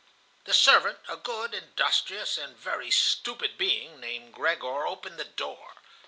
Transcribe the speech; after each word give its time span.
The 0.45 0.53
servant, 0.55 0.97
a 1.09 1.15
good, 1.15 1.53
industrious, 1.53 2.35
and 2.35 2.57
very 2.57 2.89
stupid 2.89 3.55
being, 3.55 3.99
named 3.99 4.33
Gregor, 4.33 4.87
opened 4.87 5.19
the 5.19 5.25
door. 5.25 5.75